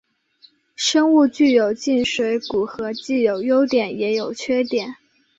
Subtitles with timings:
[0.75, 4.95] 生物具有静水骨骼既有优点也有缺点。